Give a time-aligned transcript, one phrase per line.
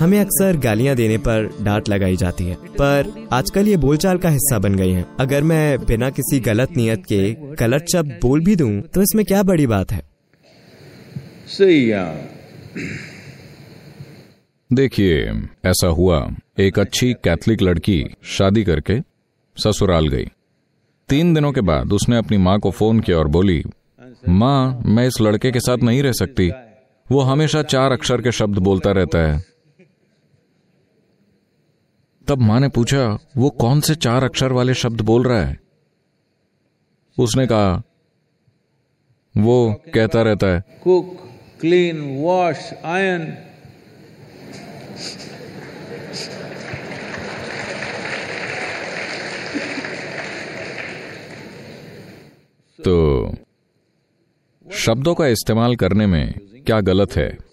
[0.00, 4.58] हमें अक्सर गालियाँ देने पर डांट लगाई जाती है पर आजकल ये बोलचाल का हिस्सा
[4.58, 8.80] बन गई हैं। अगर मैं बिना किसी गलत नियत के गलत शब्द बोल भी दूँ
[8.84, 10.02] तो इसमें क्या बड़ी बात है?
[14.70, 15.18] देखिए
[15.64, 16.26] ऐसा हुआ
[16.58, 18.98] एक अच्छी कैथलिक लड़की शादी करके
[19.56, 20.24] ससुराल गई।
[21.08, 23.62] तीन दिनों के बाद उसने अपनी माँ को फ़ोन किया और बोली
[24.28, 26.50] माँ मैं इस लड़के के साथ नहीं रह सकती।
[27.06, 29.42] वो हमेशा चार अक्षर के शब्द बोलता रहता है।
[32.28, 35.58] तब माँ ने पूछा वो कौन से चार अक्षर वाले शब्द बोल रहा है?
[37.18, 37.82] उसने कहा
[39.36, 43.24] वो कहता रहता है कुक क्लीन वॉश आयन।
[52.78, 53.34] तो
[54.72, 56.34] शब्दों का इस्तेमाल करने में
[56.66, 57.43] क्या गलत है?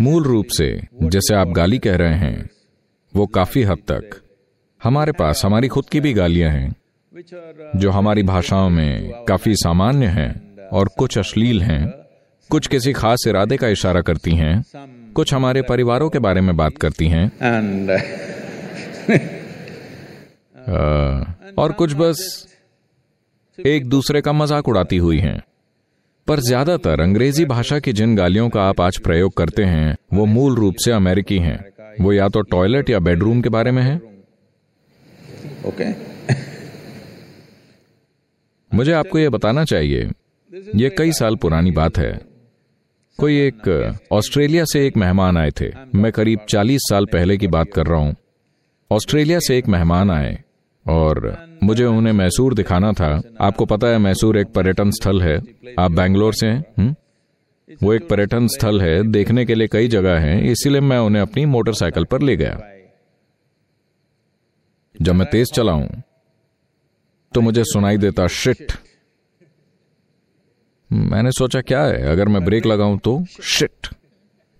[0.00, 2.50] मूल रूप से जैसे आप गाली कह रहे हैं
[3.16, 4.20] वो काफ़ी हद तक
[4.82, 6.76] हमारे पास हमारी खुद की भी गालियाँ हैं
[7.76, 11.92] जो हमारी भाषाओं में काफ़ी सामान्य हैं और कुछ अश्लील हैं
[12.50, 14.64] कुछ किसी खास इरादे का इशारा करती हैं
[15.12, 17.90] कुछ हमारे परिवारों के बारे में बात करती हैं। And
[21.48, 22.46] uh, और कुछ बस
[23.66, 25.42] एक दूसरे का मज़ाक उड़ाती हुई हैं।
[26.30, 30.54] पर ज़्यादातर अंग्रेज़ी भाषा की जिन गालियों का आप आज प्रयोग करते हैं वो मूल
[30.54, 31.58] रूप से अमेरिकी हैं।
[32.00, 33.96] वो या तो टॉयलेट या बेडरूम के बारे में है।
[35.64, 35.88] okay.
[38.72, 40.10] मुझे आपको ये बताना चाहिए
[40.76, 42.12] ये कई साल पुरानी बात है।
[43.18, 43.68] कोई एक
[44.12, 48.00] ऑस्ट्रेलिया से एक मेहमान आए थे। मैं करीब 40 साल पहले की बात कर रहा
[48.00, 48.14] हूँ।
[48.90, 50.32] ऑस्ट्रेलिया से एक मेहमान आए।
[50.86, 55.42] और मुझे उन्हें मैसूर दिखाना था। आपको पता है मैसूर एक पर्यटन स्थल है।
[55.78, 56.94] आप बैंगलोर से हैं हुँ?
[57.82, 61.44] वो एक पर्यटन स्थल है, देखने के लिए कई जगह हैं, इसीलिए मैं उन्हें अपनी
[61.46, 62.60] मोटरसाइकिल पर ले गया।
[65.02, 65.88] जब मैं तेज चलाऊं
[67.34, 68.72] तो मुझे सुनाई देता, शिट।
[70.92, 72.02] मैंने सोचा, क्या है?
[72.02, 73.88] अगर मैं ब्रेक लगाऊँ तो शिट।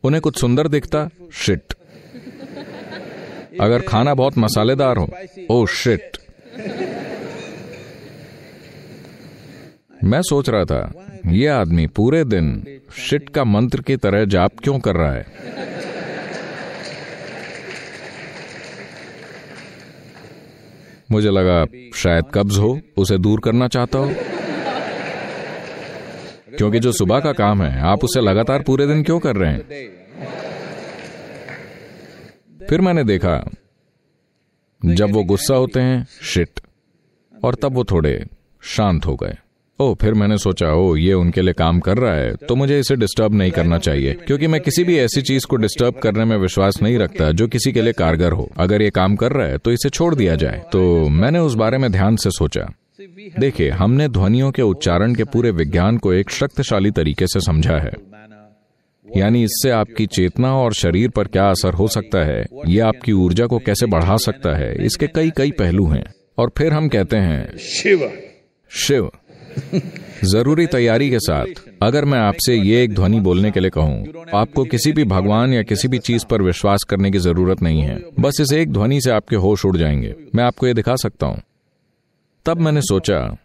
[0.05, 1.75] उन्हें कुछ सुंदर दिखता, शिट।
[3.61, 5.09] अगर खाना बहुत मसालेदार हो,
[5.51, 6.17] ओ, शिट।
[10.05, 10.93] मैं सोच रहा था,
[11.27, 12.67] ये आदमी पूरे दिन
[12.97, 15.27] शिट का मंत्र की तरह जाप क्यों कर रहा है?
[21.11, 24.15] मुझे लगा, शायद कब्ज हो, उसे दूर करना चाहता हो।
[26.57, 29.61] क्योंकि जो सुबह का काम है, आप उसे लगातार पूरे दिन क्यों कर रहे हैं?
[32.69, 33.51] फिर मैंने देखा
[34.83, 36.61] जब वो गुस्सा होते हैं शिट
[37.35, 38.13] और तब वो थोड़े
[38.63, 39.37] शांत हो गए।
[39.79, 42.97] ओ फिर मैंने सोचा ओ ये उनके लिए काम कर रहा है तो मुझे इसे
[42.97, 46.83] डिस्टर्ब नहीं करना चाहिए, क्योंकि मैं किसी भी ऐसी चीज़ को डिस्टर्ब करने में विश्वास
[46.83, 49.73] नहीं रखता जो किसी के लिए कारगर हो। अगर ये काम कर रहा है तो
[49.73, 52.69] इसे छोड़ दिया जाए। तो मैंने उस बारे में ध्यान से सोचा।
[53.39, 57.93] देखिए, हमने ध्वनियों के उच्चारण के पूरे विज्ञान को एक शक्तिशाली तरीके से समझा है।
[59.17, 62.47] यानी इससे आपकी चेतना और शरीर पर क्या असर हो सकता है?
[62.67, 64.85] ये आपकी ऊर्जा को कैसे बढ़ा सकता है?
[64.85, 66.05] इसके कई कई पहलू हैं।
[66.39, 68.13] और फिर हम कहते हैं शिव।
[68.71, 69.11] शिव
[70.25, 71.47] ज़रूरी तैयारी के साथ।
[71.83, 75.63] अगर मैं आपसे ये एक ध्वनि बोलने के लिए कहूँ आपको किसी भी भगवान या
[75.63, 79.11] किसी भी चीज़ पर विश्वास करने की ज़रूरत नहीं है। बस इस एक ध्वनि से
[79.11, 81.43] आपके होश उड़ जाएँगे। मैं आपको ये दिखा सकता हूँ।
[82.47, 83.37] तब मैंने सोचा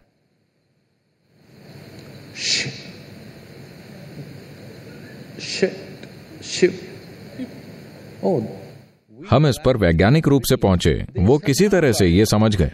[9.30, 12.70] हम इस पर वैज्ञानिक रूप से पहुँचे। वो किसी तरह से ये समझ गए।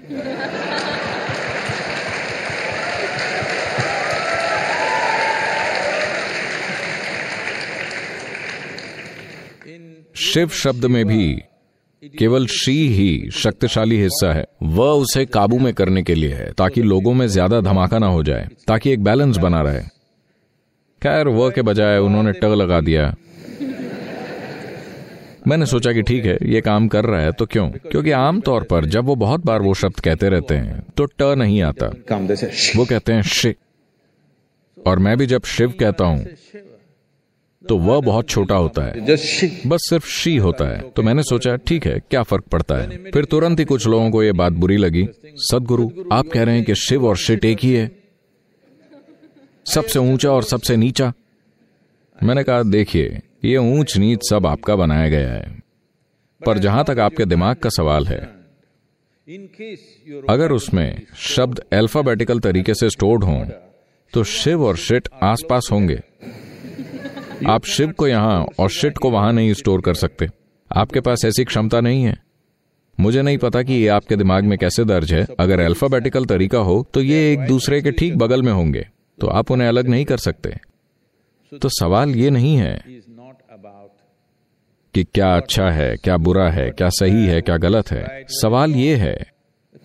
[10.15, 11.43] शिव शब्द में भी
[12.19, 16.83] केवल शी ही शक्तिशाली हिस्सा है। वह उसे काबू में करने के लिए है, ताकि
[16.83, 19.83] लोगों में ज़्यादा धमाका ना हो जाए, ताकि एक बैलेंस बना रहे।
[21.03, 23.15] खैर वह के बजाय उन्होंने ट लगा दिया।
[25.47, 27.69] मैंने सोचा कि ठीक है, ये काम कर रहा है तो क्यों?
[27.91, 31.63] क्योंकि आमतौर पर जब वो बहुत बार वो शब्द कहते रहते हैं तो ट नहीं
[31.63, 31.87] आता.
[32.77, 33.55] वो कहते हैं शिव
[34.79, 36.27] और मैं भी जब शिव कहता हूँ
[37.65, 39.17] तो वह बहुत छोटा होता है।
[39.67, 43.11] बस सिर्फ़ शी होता है। तो मैंने सोचा, ठीक है, क्या फ़र्क पड़ता है?
[43.11, 45.07] फिर तुरंत ही कुछ लोगों को यह बात बुरी लगी।
[45.37, 48.02] सदगुरु, आप कह रहे हैं कि शिव और शिट एक ही है?
[49.67, 51.13] सबसे ऊँचा और सबसे नीचा?
[52.19, 55.61] मैंने कहा, देखिए, ये ऊंच नीच सब आपका बनाया गया है।
[56.41, 58.21] पर जहाँ तक आपके दिमाग का सवाल है,
[60.29, 63.45] अगर उसमें शब्द अल्फाबेटिकल तरीके से स्टोर्ड हों
[64.15, 66.01] तो शिव और शिट आसपास होंगे।
[67.49, 70.29] आप शिव को यहाँ और शिट को वहाँ नहीं स्टोर कर सकते।
[70.71, 72.17] आपके पास ऐसी क्षमता नहीं है।
[72.99, 76.85] मुझे नहीं पता कि ये आपके दिमाग में कैसे दर्ज है। अगर अल्फाबेटिकल तरीका हो
[76.95, 78.87] तो ये एक दूसरे के ठीक बगल में होंगे।
[79.23, 80.51] तो आप उन्हें अलग नहीं कर सकते।
[81.53, 82.75] तो सवाल ये नहीं है
[84.95, 88.97] कि क्या अच्छा है, क्या बुरा है, क्या सही है, क्या गलत है। सवाल ये
[88.97, 89.15] है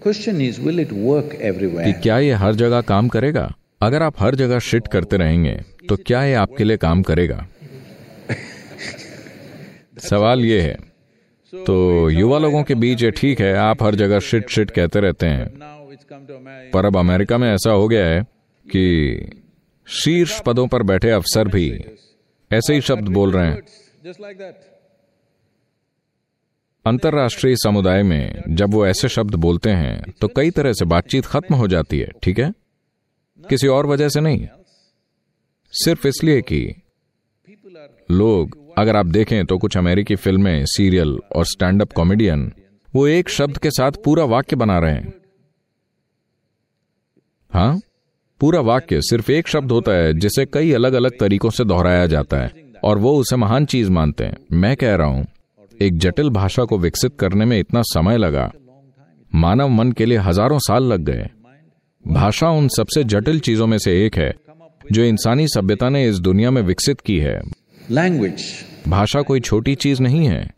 [0.03, 3.51] कि क्या ये हर जगह काम करेगा?
[3.81, 5.55] अगर आप हर जगह शिट करते रहेंगे
[5.89, 7.45] तो क्या ये आपके लिए काम करेगा?
[9.99, 10.73] सवाल ये है।
[11.53, 15.25] तो युवा लोगों के बीच ये ठीक है, आप हर जगह शिट शिट कहते रहते
[15.27, 15.47] हैं।
[16.73, 18.25] पर अब अमेरिका में ऐसा हो गया है
[18.69, 19.43] कि
[19.87, 21.69] शीर्ष पदों पर बैठे अफसर भी
[22.51, 23.61] ऐसे ही शब्द बोल रहे हैं।
[26.85, 31.55] अंतर्राष्ट्रीय समुदाय में जब वो ऐसे शब्द बोलते हैं तो कई तरह से बातचीत खत्म
[31.55, 32.51] हो जाती है, ठीक है?
[33.49, 34.47] किसी और वजह से नहीं।
[35.73, 36.81] सिर्फ़ इसलिए कि
[38.11, 42.51] लोग, अगर आप देखें तो कुछ अमेरिकी फ़िल्में, सीरियल और स्टैंड अप कॉमेडियन,
[42.95, 45.13] वो एक शब्द के साथ पूरा वाक्य बना रहे हैं।
[47.51, 47.79] हाँ?
[48.41, 52.37] पूरा वाक्य सिर्फ़ एक शब्द होता है जिसे कई अलग अलग तरीकों से दोहराया जाता
[52.37, 52.51] है
[52.83, 55.25] और वो उसे महान चीज़ मानते हैं। मैं कह रहा हूँ
[55.79, 58.51] एक जटिल भाषा को विकसित करने में इतना समय लगा।
[59.31, 61.27] मानव मन के लिए हज़ारों साल लग गए।
[62.05, 64.33] भाषा उन सबसे जटिल चीज़ों में से एक है
[64.91, 67.39] जो इंसानी सभ्यता ने इस दुनिया में विकसित की है।
[67.91, 68.43] लैंग्वेज
[68.87, 70.49] भाषा कोई छोटी चीज़ नहीं है।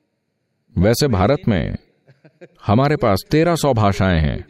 [0.76, 1.76] वैसे भारत में
[2.66, 4.46] हमारे पास तेरह सौ भाषाएँ हैं।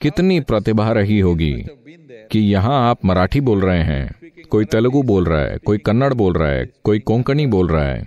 [0.00, 1.54] कितनी प्रतिभा रही होगी।
[2.32, 6.32] कि यहाँ आप मराठी बोल रहे हैं कोई तेलुगु बोल रहा है कोई कन्नड़ बोल
[6.34, 8.06] रहा है कोई कोंकणी बोल रहा है।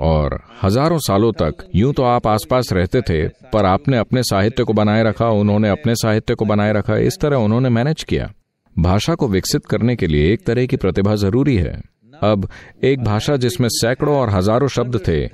[0.00, 4.72] और हज़ारों सालों तक यूँ तो आप आसपास रहते थे पर आपने अपने साहित्य को
[4.72, 8.30] बनाए रखा उन्होंने अपने साहित्य को बनाए रखा इस तरह उन्होंने मैनेज किया।
[8.76, 11.80] भाषा को विकसित करने के लिए एक तरह की प्रतिभा ज़रूरी है।
[12.22, 12.48] अब
[12.84, 15.24] एक भाषा जिसमें सैकड़ों और हज़ारों शब्द थे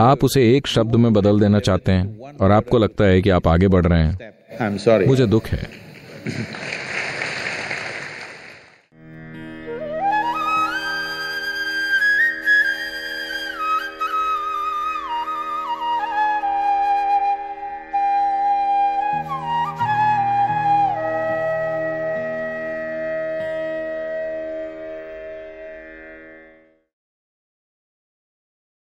[0.00, 3.48] आप उसे एक शब्द में बदल देना चाहते हैं और आपको लगता है कि आप
[3.48, 5.62] आगे बढ़ रहे हैं। मुझे दुख है।